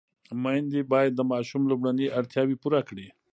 مېندې 0.43 0.81
باید 0.91 1.11
د 1.15 1.21
ماشوم 1.31 1.61
لومړني 1.71 2.07
اړتیاوې 2.19 2.55
پوره 2.61 2.81
کړي. 2.89 3.07